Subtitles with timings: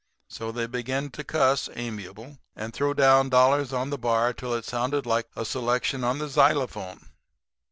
[0.27, 4.65] So they began to cuss, amiable, and throw down dollars on the bar till it
[4.65, 7.09] sounded like a selection on the xylophone.